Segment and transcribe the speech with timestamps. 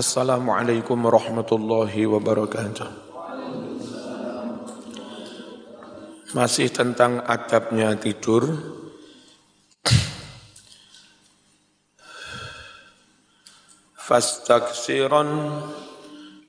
[0.00, 2.88] Assalamualaikum warahmatullahi wabarakatuh.
[6.32, 8.48] Masih tentang adabnya tidur.
[13.92, 15.60] Fastaksiran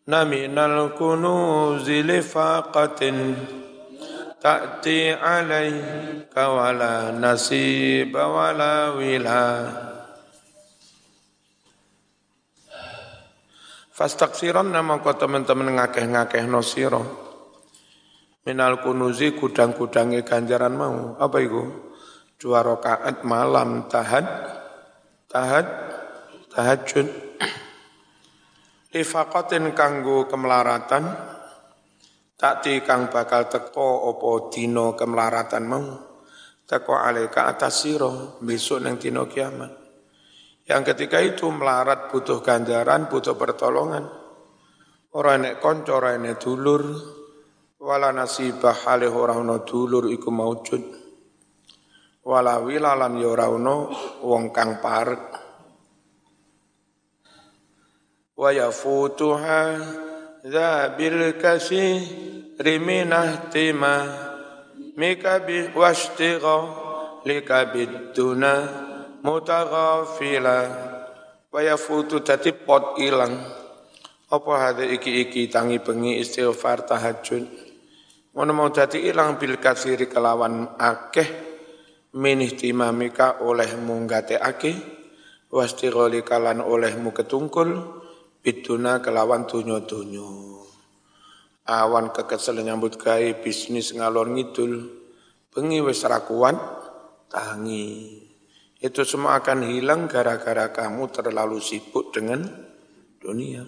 [0.07, 3.36] naminal kunuzi lifaqatin
[4.39, 9.91] ta'ti alaika wala nasiba wala wilah
[14.02, 17.05] Fastaksiron nama kau teman-teman ngakeh-ngakeh no siro.
[18.49, 21.13] Minal kunuzi gudang-gudangi ganjaran mau.
[21.21, 21.62] Apa itu?
[22.34, 24.26] Dua rakaat malam tahad,
[25.29, 25.67] tahad,
[26.49, 27.07] tahajud.
[28.90, 31.05] Lifakotin kanggo kemelaratan,
[32.41, 35.85] takti kang bakal teko opo dino kemelaratan mau.
[36.65, 39.80] Teko alika atas siro, besok neng dino kiamat.
[40.70, 44.05] Yang ketika itu melarat butuh ganjaran, butuh pertolongan.
[45.11, 46.84] Orang enek konco, orang enek dulur,
[47.81, 50.84] wala nasibah halih orang no dulur iku maujud.
[52.21, 53.49] Wala wilalan ya
[54.21, 55.26] wong kang parek.
[58.37, 59.62] Wa yafutuha
[60.46, 61.98] dzabil kasih
[62.62, 64.06] riminah tima
[64.97, 66.57] mikabi washtiqa
[67.25, 68.91] likabid dunah
[69.22, 70.58] mutaghafila
[71.53, 73.38] wa yafutu dadi pot ilang.
[74.31, 77.44] Apa hade iki-iki tangi bengi istighfar tahajud?
[78.31, 81.28] Ngono mau dadi ilang bil kasiri kelawan akeh
[82.16, 84.72] minih timamika olehmu ngateake
[85.52, 87.75] wastigholi kalan olehmu ketungkul
[88.40, 90.64] biduna kelawan dunyo-dunyo.
[91.68, 94.88] Awan kekesel nyambut gawe bisnis ngalor ngidul
[95.52, 96.56] bengi wis rakuan
[97.28, 98.31] tangi
[98.81, 102.41] itu semua akan hilang gara-gara kamu terlalu sibuk dengan
[103.22, 103.62] dunia.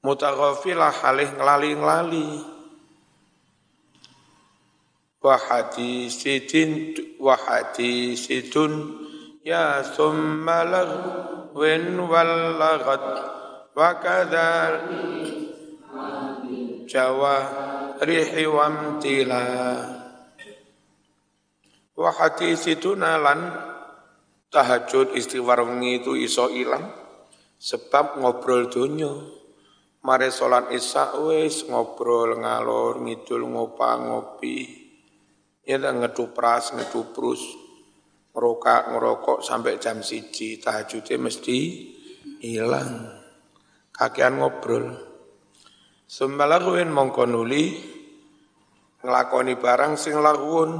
[0.00, 2.56] Mutaghafilah halih ngelali-ngelali.
[5.20, 8.72] Wahadisidin wahadisidun
[9.44, 13.04] ya summa lagwin wal lagad
[13.76, 14.88] wa kadhal
[18.02, 19.44] rihi wamtila
[21.98, 23.40] wa hadisituna lan
[24.48, 26.86] tahajud istighfar wengi itu iso ilang
[27.58, 29.38] sebab ngobrol dunyo
[30.08, 34.86] mare salat isya wis ngobrol ngalor ngidul ngopa ngopi.
[35.68, 37.44] Ya ngedupras ngeduprus
[38.32, 40.56] ngerokok ngerokok sampai jam siji.
[40.56, 41.58] Tahajudnya mesti
[42.40, 43.04] hilang
[43.92, 45.07] kakean ngobrol
[46.08, 47.68] Sembalaguin mongko nuli
[49.04, 50.72] nglakoni barang sing laguun.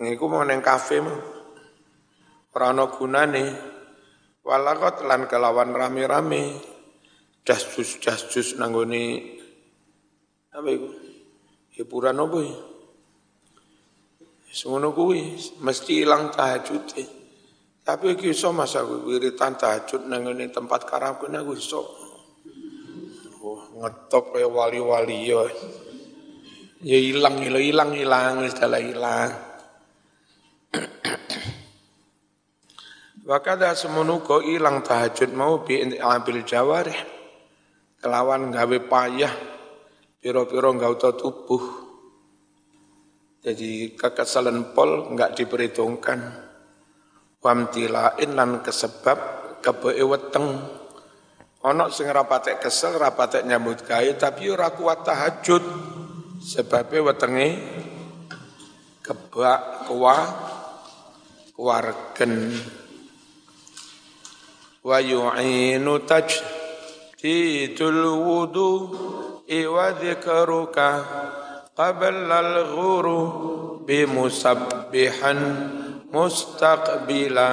[0.00, 1.20] Ngiku mau neng kafe mah.
[2.56, 3.44] Ora ana gunane.
[4.40, 6.56] Walakot lan kelawan rame-rame.
[7.44, 9.36] Dasjus dasjus nanggone
[10.48, 10.88] apa iku?
[11.76, 12.56] Hiburan apa ya?
[14.48, 16.88] Semono kuwi mesti ilang tahajud.
[17.84, 22.09] Tapi iki masa wiritan tahajud nang tempat karaoke aku iso
[23.80, 25.48] ngetop kayak wali-wali ya.
[26.84, 29.30] Ya hilang, hilang, hilang, hilang, sudah hilang.
[33.24, 37.00] Wakada semenuko hilang tahajud mau bi ambil jawarih.
[38.00, 39.32] Kelawan gawe payah,
[40.24, 41.64] piro-piro tau tubuh.
[43.44, 46.48] Jadi kekesalan pol enggak diperhitungkan.
[47.40, 49.20] Wamtilain lan kesebab
[49.64, 50.79] kebe weteng
[51.60, 55.60] Ono sing rapatek kesel, rapatek nyambut gawe tapi ora kuat tahajud.
[56.40, 57.48] Sebabnya wetenge
[59.04, 60.16] kebak kuwa
[61.60, 62.56] wargen
[64.80, 68.72] wa yu'inu tajdidul wudu
[69.44, 70.88] iwa dzikruka
[71.76, 73.20] qabla al-ghuru
[73.84, 75.36] bi musabbihan
[76.08, 77.52] mustaqbila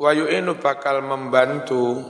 [0.00, 2.00] wa yu'inu bakal membantu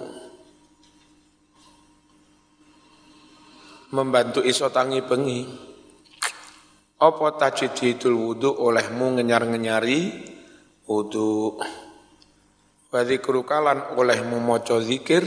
[3.91, 5.47] membantu iso tangi bengi.
[7.01, 10.01] Apa tajdidul wudu olehmu ngenyar-ngenyari
[10.87, 11.59] wudu?
[12.91, 15.25] Wa dzikru kalan olehmu maca zikir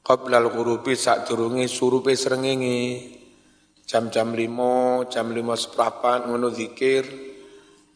[0.00, 3.12] qablal ghurubi sadurunge surupe srengenge.
[3.86, 7.06] Jam-jam limo, jam lima seprapat ngono zikir.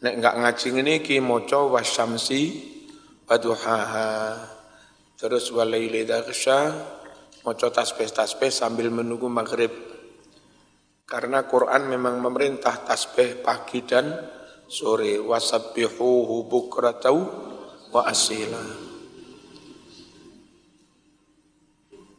[0.00, 2.42] Nek enggak ngaji ngene iki maca wasyamsi
[3.28, 4.38] waduhaha
[5.20, 6.72] terus walaili daghsha
[7.40, 9.72] Moco tasbih-tasbih sambil menunggu maghrib.
[11.08, 14.12] Karena Quran memang memerintah tasbih pagi dan
[14.68, 15.16] sore.
[15.16, 17.16] Wasabbihuhu bukratau
[17.96, 18.60] wa asila.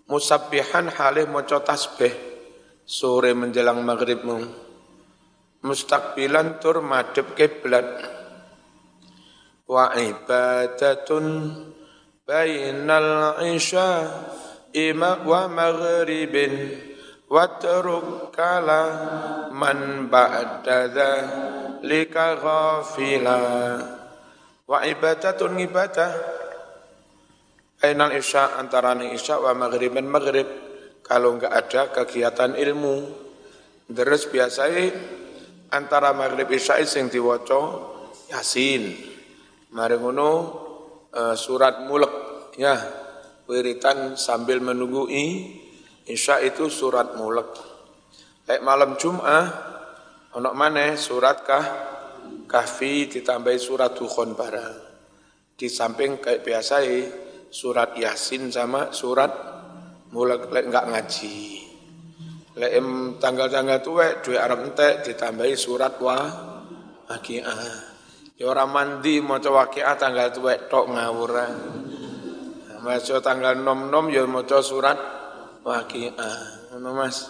[0.09, 2.11] Musabbihan halih maca tasbih
[2.81, 4.41] sore menjelang maghribmu.
[5.61, 7.85] Mustaqbilan tur madhep kiblat.
[9.69, 11.25] Wa ibadatun
[12.25, 14.09] bainal isya
[14.73, 16.77] ima wa maghribin
[17.31, 18.83] watruk kala
[19.55, 20.91] man ba'da
[21.83, 23.39] lika ghafila.
[24.67, 26.11] Wa ibadatun ibadah.
[27.81, 30.45] Ainal isya antara isya wa maghriban maghrib.
[31.01, 33.09] Kalau enggak ada kegiatan ilmu.
[33.91, 34.95] Terus biasanya
[35.73, 37.89] antara maghrib isya sing diwaca
[38.29, 38.95] yasin.
[39.71, 40.29] Mari ngono
[41.15, 42.13] uh, surat mulek
[42.59, 43.00] ya
[43.51, 45.11] wiritan sambil menunggu
[46.07, 47.51] Isya itu surat mulek.
[48.47, 49.45] Kayak malam Jum'ah,
[50.33, 51.65] onok mana surat kah?
[52.47, 54.75] Kahfi ditambahi surat Dukhon barang.
[55.55, 56.83] Di samping kayak biasa
[57.47, 59.29] surat Yasin sama surat
[60.11, 61.39] mulek lek enggak ngaji.
[62.59, 62.71] Lek
[63.23, 66.17] tanggal-tanggal tuwe dua Arab entek ditambahi surat wa
[67.07, 67.63] waqi'ah.
[68.35, 71.31] Ya orang mandi maca waqi'ah tanggal tuwe tok ngawur.
[72.81, 74.97] Maca tanggal nom-nom ya maca surat
[75.61, 76.73] waqi'ah.
[76.73, 77.29] Ngono Mas.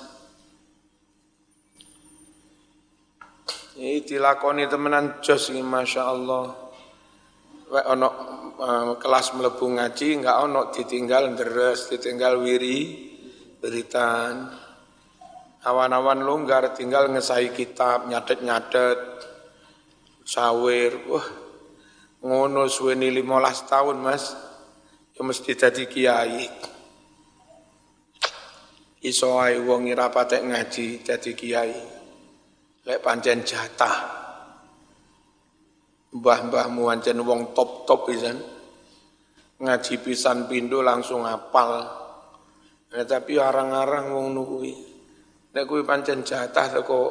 [3.75, 6.55] Ini dilakoni temenan jos ini Masya Allah.
[7.67, 8.09] Wek ono
[8.63, 13.11] uh, kelas melebu ngaji enggak ono ditinggal deres ditinggal wiri
[13.59, 14.55] beritan.
[15.67, 18.99] Awan-awan longgar tinggal ngesai kitab nyadet-nyadet
[20.23, 20.95] sawir.
[21.11, 21.27] Wah
[22.23, 24.50] ngono suweni 15 tahun mas
[25.21, 26.45] mesti jadi kiai.
[29.01, 31.77] Iso ae wong ora patek ngaji dadi kiai.
[32.85, 33.97] Lek pancen jatah.
[36.11, 38.37] Mbah-mbahmu pancen wong top-top pisan.
[39.61, 41.71] Ngaji pisan pindo langsung apal.
[42.91, 44.91] Nah, tapi arang-arang wong nukui
[45.51, 47.01] nek kuwi pancen jatah teko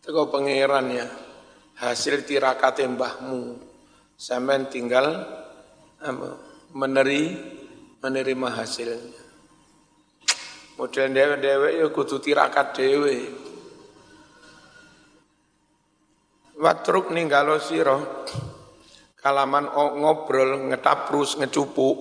[0.00, 1.06] teko pangeran ya.
[1.74, 3.58] Hasil tirakate mbahmu.
[4.14, 5.26] Sampean tinggal
[5.98, 7.32] apa, meneri
[8.02, 9.24] menerima hasilnya
[10.74, 13.30] Model dewe-dewe ya kudu tirakat dewe.
[16.58, 18.26] Watruk ninggalo siro.
[19.14, 21.98] Kalaman ngobrol, ngetaprus, ngecupuk.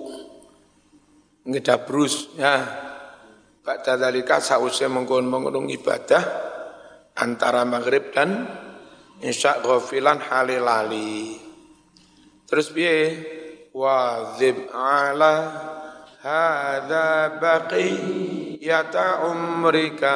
[1.45, 2.55] Ngedabrus, ya.
[3.63, 6.23] Ba'da dalika sausnya menggon-menggonung ibadah
[7.15, 8.49] antara maghrib dan
[9.21, 11.37] isya ghafilan halilali.
[12.49, 12.97] Terus biye
[13.73, 15.33] wazib ala
[16.21, 20.13] hadza baqiyata umrika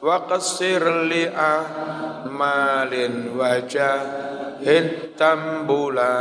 [0.00, 6.16] wa qassir li amalin wajahin tambula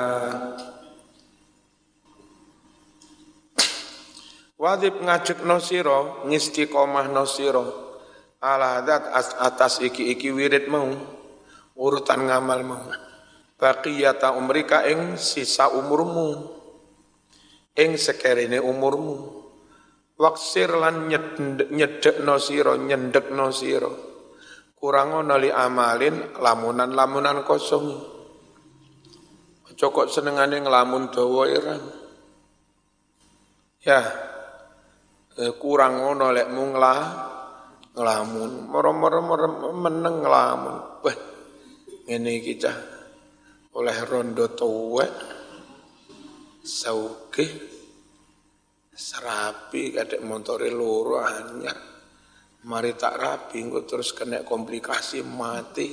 [4.60, 7.96] Wajib ngajak nosiro, ngistiqomah nosiro,
[8.44, 8.84] ala
[9.40, 10.92] atas iki-iki wirid mau,
[11.80, 13.09] urutan ngamal mau.
[13.60, 16.48] Baqiyata umrika ing sisa umurmu.
[17.76, 19.44] Ing sekerene umurmu.
[20.16, 23.92] Waksir lan nyedek no siro nyendek no siro
[24.80, 27.88] kurang ono li amalin lamunan-lamunan kosong.
[29.80, 31.84] Cokok senengane ngelamun dawa irang
[33.80, 34.04] ya
[35.40, 36.76] eh, kurang ono lek mung
[37.96, 39.20] ngelamun moro-moro
[39.72, 41.18] meneng ngelamun wah
[42.12, 42.99] ini kita
[43.78, 45.14] oleh rondo tuwek
[46.66, 47.46] sauke
[49.00, 51.78] serapi kadek montore loro anyar.
[52.60, 55.88] Mari tak rapi engko terus kena komplikasi mati.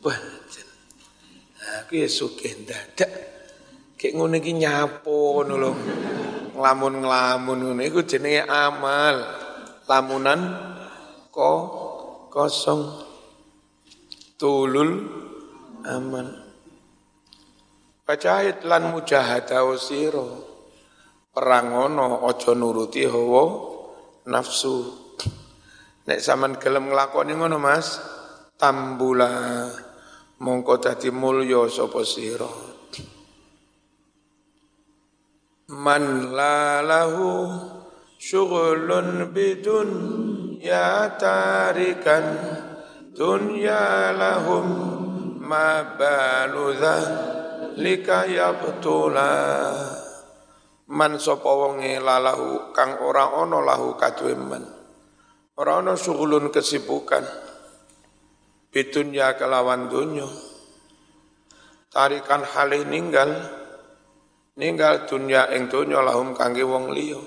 [0.00, 0.68] Banten
[1.62, 3.12] aku ya sugih dadak
[4.00, 5.72] kayak ngono iki nyapo ngono lho.
[6.56, 9.16] Nglamun-nglamun ngono iku jenenge amal.
[9.84, 10.40] Lamunan
[11.28, 11.50] ko
[12.32, 13.12] kosong.
[14.40, 14.90] Tulul
[15.86, 16.41] aman
[18.02, 20.26] Pacahit lan mujahada sira.
[21.30, 23.44] Perang ngono aja nuruti hawa
[24.26, 24.90] nafsu.
[26.10, 28.02] Nek sampean gelem nglakoni ngono Mas,
[28.58, 29.70] tambula
[30.42, 32.50] mongko dadi mulya sapa sira.
[35.70, 37.54] Man la lahu
[38.18, 39.90] syughlun bidun
[40.58, 42.26] ya tarikan
[43.14, 44.66] dunya lahum
[45.38, 47.31] ma baludha
[47.78, 49.32] lika yabtula
[50.92, 54.64] man sapa wonge lalahu kang ora ana lahu kaduwe man
[55.56, 57.24] ora ana sughulun kesibukan
[58.72, 60.24] Bidunya kelawan dunya.
[61.92, 63.28] Tarikan halih ninggal.
[64.56, 67.20] Ninggal dunya ing dunya lahum kangge wong liya.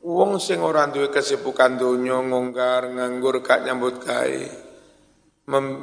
[0.00, 4.44] Wong sing ora duwe kesibukan dunya ngonggar nganggur gak nyambut gawe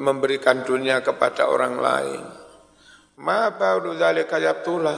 [0.01, 2.25] memberikan dunia kepada orang lain.
[3.19, 4.95] Ma ba'du dzalika yabtula.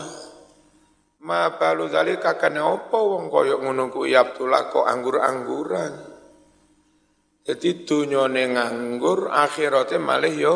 [1.24, 5.94] Ma ba'du dzalika kana apa wong koyok ngono ku yabtula kok anggur-angguran.
[7.44, 10.56] Jadi dunyane nganggur akhirate malih yo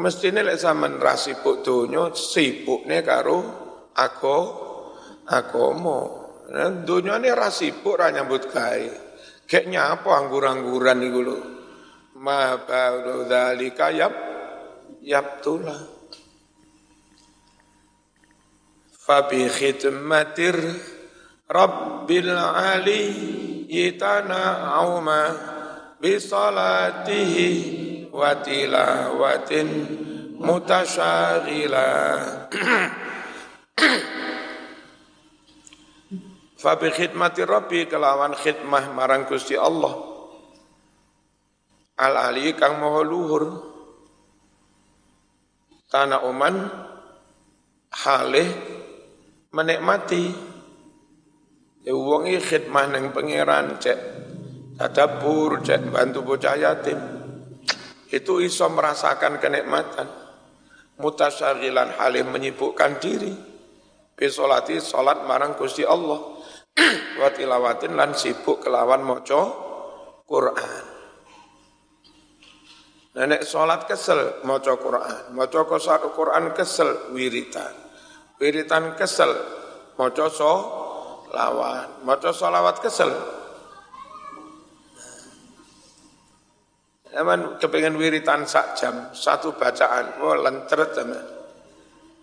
[0.00, 3.38] mestine lek sampean ra sibuk donya sibukne karo
[3.92, 4.38] aku
[5.28, 5.98] agama.
[6.50, 8.92] Nah, dunyane ra sibuk ra nyambut gawe.
[9.44, 11.38] Kek nyapa anggur-angguran iku lho
[12.20, 14.14] ma ba'du dzalika yab
[15.00, 15.99] yabtula
[19.10, 20.54] fa bi khidmatir
[21.50, 23.10] rabbil ali
[23.66, 25.34] yitana auma
[25.98, 29.66] bi salatihi wa tilawatin
[30.38, 31.90] mutasyagila
[36.62, 40.06] fa bi khidmati rabbi kelawan khidmah marang Gusti Allah.
[41.98, 43.58] Al ali kang maha luhur.
[45.90, 46.70] Tanah oman
[47.90, 48.69] halih
[49.54, 50.24] menikmati.
[51.80, 53.98] Ya wong iki khidmah ning pangeran cek
[54.76, 57.00] tadabbur cek bantu bocah yatim.
[58.10, 60.08] Itu iso merasakan kenikmatan.
[61.00, 63.32] Mutasyagilan halih menyibukkan diri.
[64.12, 66.20] Bisolati salat marang Gusti Allah.
[67.20, 69.40] Wa tilawatin lan sibuk kelawan maca
[70.28, 70.84] Quran.
[73.10, 75.34] Nenek sholat kesel, maca Quran.
[75.34, 75.66] Maca
[76.14, 77.89] Quran kesel, wiritan.
[78.40, 79.28] Wiritan kesel,
[80.00, 80.52] maca so,
[81.28, 82.00] lawan.
[82.08, 83.12] Maca solawat kesel.
[87.10, 91.20] Emang kepengen wiritan sak jam, satu bacaan, oh lenteret sama.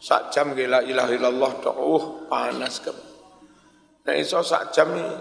[0.01, 2.93] Sak jam gila ilah ilallah, oh panas ke.
[4.07, 5.11] Nah iso sak jam nih,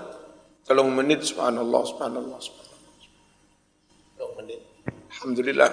[0.62, 2.92] telung menit subhanallah, subhanallah, subhanallah.
[4.14, 4.60] Telung menit.
[5.12, 5.70] Alhamdulillah.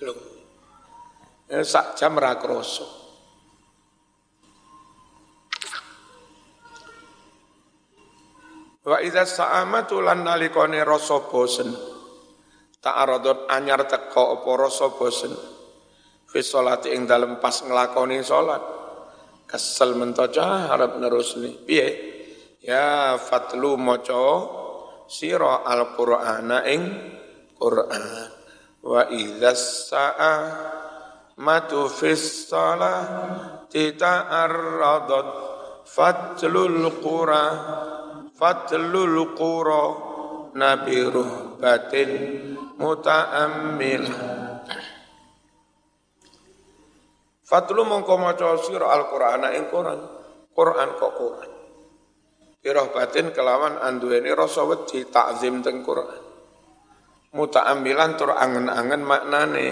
[0.00, 0.18] Belum.
[1.52, 2.40] Ya, sak jam ra
[8.84, 11.72] Wa idza sa'amatu lan nalikane rasa bosen.
[12.84, 15.32] Ta'aradut anyar teko apa rasa bosen.
[16.28, 18.60] Fi sholati ing dalem pas nglakoni salat.
[19.48, 21.56] Kesel mentoca harap nerusni.
[21.64, 22.12] Piye?
[22.60, 24.24] Ya fatlu maca
[25.08, 26.82] sira al-Qur'ana ing
[27.56, 28.04] Quran
[28.84, 30.34] wa idza sa'a
[31.40, 32.52] matu fis
[33.72, 34.14] tita
[35.84, 37.44] fatlul qura
[38.34, 39.84] fatlul qura
[40.54, 42.10] nabiruh batin
[42.78, 44.04] muta'ammil.
[47.44, 50.00] Fatlu mongko maca sira Al-Qur'ana ing Quran
[50.54, 51.50] Quran kok Quran?
[52.64, 56.22] Pirah batin kelawan anduweni rasa wedi takzim teng Quran.
[57.34, 59.68] Mutaambilan tur angen-angen maknane.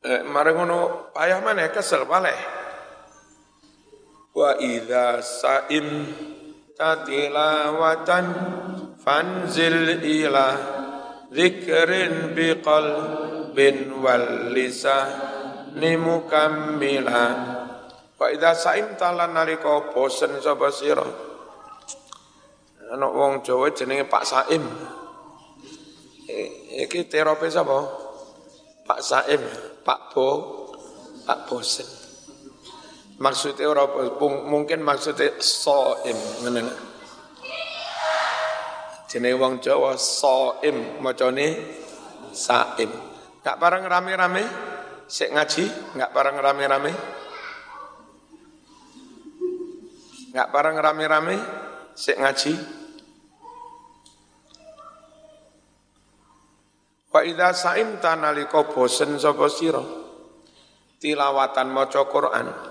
[0.00, 2.59] Eh, mari ngono payah mana kesel baleh
[4.40, 6.08] wa idza saim
[6.72, 8.26] tatilawatan
[8.96, 10.48] fanzil ila
[11.28, 17.26] dzikrin biqalbin wal lisani mukammila
[18.16, 21.04] wa idza saim talan nalika bosen sapa sira
[22.88, 24.64] ana wong Jawa jenenge Pak Saim
[26.70, 27.90] Iki terope sapa?
[28.86, 29.42] Pak Saim,
[29.82, 30.26] Pak Bo,
[31.26, 31.99] Pak Bosen.
[33.20, 33.84] Maksudnya ora
[34.48, 36.72] mungkin maksudnya soim ngene.
[39.12, 41.60] Jenenge wong Jawa soim macane
[42.32, 42.88] saim.
[43.44, 44.44] Gak bareng rame-rame
[45.04, 45.64] sik ngaji,
[46.00, 46.92] gak bareng rame-rame.
[50.32, 51.36] Gak bareng rame-rame
[51.92, 52.56] sik ngaji.
[57.12, 59.82] Wa idza sa'imta nalika bosen sapa sira
[61.02, 62.69] tilawatan maca Quran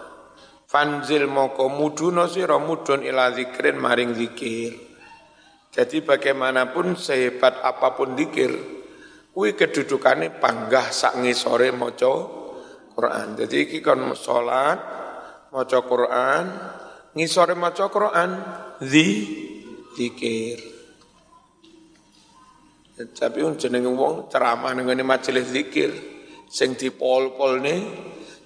[0.69, 4.77] fanzil moko muduna sira mudun ila zikrin maring zikir.
[5.73, 8.53] Jadi bagaimanapun sehebat apa pun zikir,
[9.33, 12.13] kuwi kedudukane panggah sak ngisore maca
[12.93, 13.27] Quran.
[13.38, 14.77] Jadi iki kon salat
[15.49, 16.45] maca Quran,
[17.17, 18.29] ngisore maca Quran,
[18.81, 19.09] zi
[19.97, 20.57] zikir.
[22.99, 25.93] Tapi jenenge wong ceramah ning majelis zikir
[26.49, 27.75] sing dipol-polne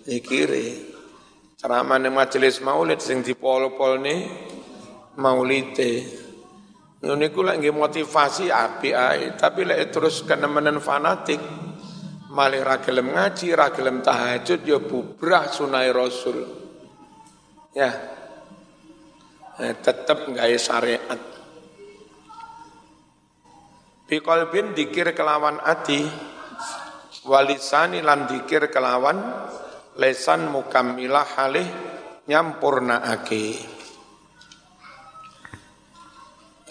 [0.05, 0.92] zikire.
[1.63, 4.27] Ceramah ning majelis maulid sing dipol-polne
[5.15, 6.03] maulide.
[6.99, 11.39] Ngono iku lek motivasi api ae, tapi lek terus kenemenen fanatik
[12.35, 16.43] malih ra gelem ngaji, ra gelem tahajud ya bubrah sunai Rasul.
[17.71, 17.95] Ya.
[19.63, 21.21] Eh, tetep gawe syariat.
[24.03, 26.03] Bi qalbin dikir kelawan ati,
[27.23, 29.15] walisani lan dikir kelawan
[29.99, 31.67] lesan mukammilah halih
[32.29, 33.45] nyampurnaake.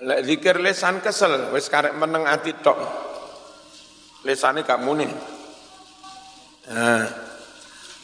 [0.02, 2.78] Lek zikir lesan kesel, wis karek meneng ati tok.
[4.26, 5.06] Lesane gak muni.
[6.70, 7.30] Nah.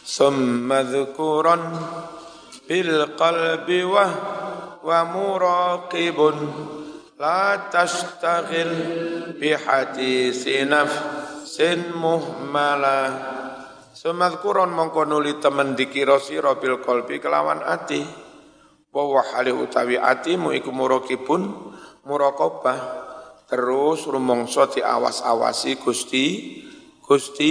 [0.08, 1.68] Summa dzukuran
[2.64, 4.08] bil qalbi wa
[4.80, 6.36] wa muraqibun
[7.20, 8.72] la tastaghil
[9.36, 13.36] bi hadisi nafsin muhmala
[13.98, 17.98] Summa dzukuran mongko nuli temen dikira sira bil qalbi kelawan ati.
[18.94, 19.26] Wa wa
[19.58, 21.42] utawi atimu iku muraqibun
[22.06, 22.78] muraqabah.
[23.50, 26.26] Terus rumangsa diawas-awasi Gusti
[27.02, 27.50] Gusti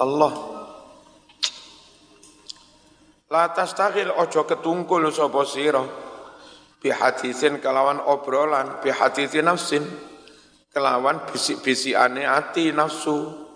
[0.00, 0.32] Allah.
[3.28, 5.84] La tastaghil ojo ketungkul sapa sira.
[6.80, 9.84] Bi hadisin kelawan obrolan bi hadisin nafsin.
[10.72, 13.47] Kelawan bisik-bisikane ati nafsu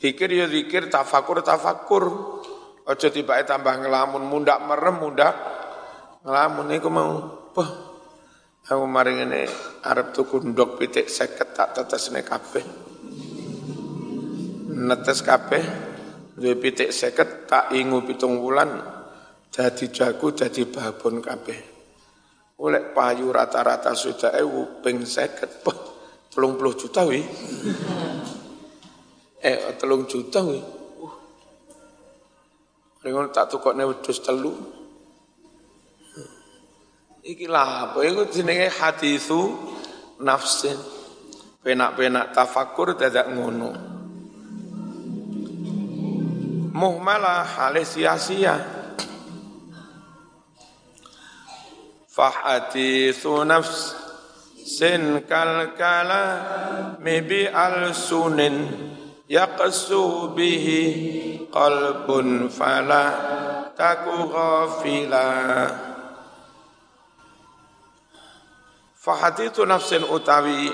[0.00, 2.04] zikir ya zikir tafakur tafakur
[2.88, 5.34] ojo tiba tambah ngelamun mundak merem mundak
[6.24, 7.12] ngelamun iku mau
[7.50, 7.66] Wah,
[8.70, 9.42] Aku maring ini
[9.82, 12.62] Arab tuku ndok pitik seket tak tetesne kabeh.
[14.78, 15.64] Netes kabeh
[16.38, 18.70] duwe pitik seket tak ingu pitung wulan
[19.50, 21.58] jadi jago jadi babon kabeh.
[22.62, 25.66] Oleh payu rata-rata sudah ewu ping seket.
[26.30, 27.26] Telung puluh juta wi.
[29.40, 30.60] Eh telung juta wi.
[31.00, 31.14] Uh.
[33.00, 34.52] Ringon tak tukokne wedhus telu.
[37.20, 39.40] Iki lah apa iku jenenge hadisu
[40.20, 40.76] nafsin.
[41.60, 43.72] Penak-penak tafakur dadak ngono.
[46.72, 48.56] Muhmalah hale sia-sia.
[52.08, 53.92] Fahadisu nafs
[54.64, 56.24] sin kal kala
[59.30, 60.82] yaqsu bihi
[61.54, 63.04] qalbun fala
[63.78, 65.28] taku ghafila.
[69.00, 70.68] Fahaditu nafsin utawi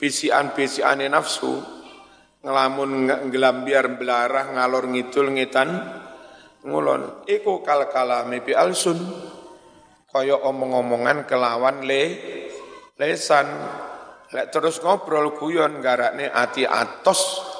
[0.00, 1.60] bisian-bisiane nafsu
[2.42, 5.70] ngelamun ngelambiar belarah ngalor ngidul ngitan
[6.64, 7.28] ngulon.
[7.28, 8.96] Iku kal kalami bi alsun
[10.08, 12.02] kaya omong-omongan kelawan le
[12.96, 13.46] lesan.
[14.34, 17.53] Lek terus ngobrol guyon garakne ati atos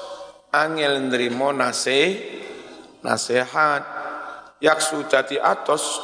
[0.63, 2.15] angel nrimo nase
[3.03, 3.83] nasihat.
[4.63, 5.99] Yaksu dadi atos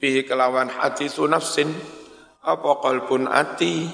[0.00, 1.68] bihi kelawan hati su nafsin
[2.40, 3.86] apa kalbun ati?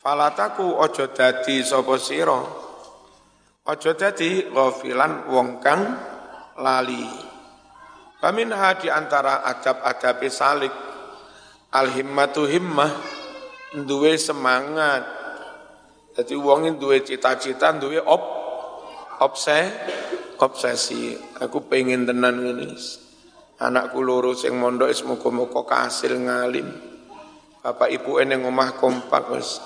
[0.00, 2.40] Falataku ojo dadi sapa sira?
[3.64, 5.82] Ojo dadi ghafilan wong kang
[6.60, 7.04] lali.
[8.20, 10.72] Paminha di antara adab-adab salik.
[11.74, 12.92] Al-himmatu himmah
[13.82, 15.04] duwe semangat.
[16.14, 18.43] Jadi wong duwe cita-cita duwe op
[19.22, 19.58] obse
[20.42, 22.74] obsesi aku pengen tenan ngene
[23.62, 26.94] anakku loro sing mondok wis muga-muga kasil ngalim
[27.64, 29.56] Bapak Ibu eneng omah kompak wis.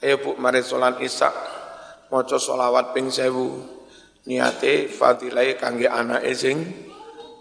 [0.00, 1.28] Ayo Bu mari salat Isya.
[2.08, 4.24] Maca selawat ping 1000.
[4.24, 6.64] Niate fadilai kangge anake sing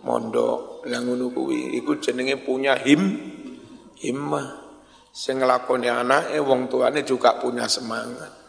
[0.03, 0.83] mondok.
[0.91, 0.99] Lah
[1.31, 3.07] kuwi iku jenenge punya him
[3.95, 4.67] himmah.
[5.15, 8.44] Sing nglakoni anake wong tuane juga punya semangat.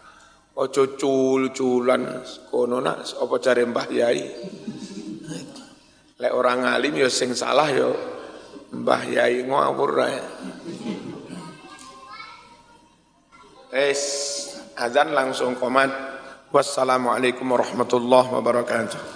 [0.56, 4.24] Ojo cul-culan kono nak apa cari Mbah Yai.
[6.16, 7.92] Lek orang alim ya sing salah ya
[8.72, 10.24] Mbah Yai ngawur ya.
[13.68, 14.00] Es
[14.80, 15.92] azan langsung komat.
[16.48, 19.15] Wassalamualaikum warahmatullahi wabarakatuh.